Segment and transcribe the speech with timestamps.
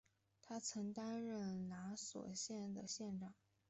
[0.41, 3.35] 他曾经担任拿索县的县长。